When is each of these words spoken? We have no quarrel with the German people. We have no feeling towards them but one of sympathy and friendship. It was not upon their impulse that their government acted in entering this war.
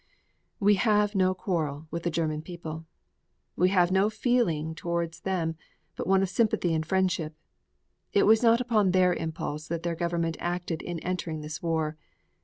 We 0.59 0.73
have 0.81 1.13
no 1.13 1.35
quarrel 1.35 1.85
with 1.91 2.01
the 2.01 2.09
German 2.09 2.41
people. 2.41 2.87
We 3.55 3.69
have 3.69 3.91
no 3.91 4.09
feeling 4.09 4.73
towards 4.73 5.19
them 5.19 5.57
but 5.95 6.07
one 6.07 6.23
of 6.23 6.29
sympathy 6.29 6.73
and 6.73 6.83
friendship. 6.83 7.35
It 8.11 8.23
was 8.25 8.41
not 8.41 8.59
upon 8.59 8.93
their 8.93 9.13
impulse 9.13 9.67
that 9.67 9.83
their 9.83 9.93
government 9.93 10.37
acted 10.39 10.81
in 10.81 10.97
entering 11.01 11.41
this 11.41 11.61
war. 11.61 11.97